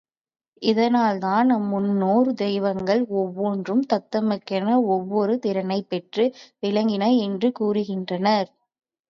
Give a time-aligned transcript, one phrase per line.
[0.61, 6.25] இதனால் தான் அம்முன்னோர் தெய்வங்கள் ஒவ்வொன்றும் தத்தமக்கென ஒவ்வொரு திறனைப் பெற்று
[6.63, 8.49] விளங்கின என்று கூறுகின்றனர்.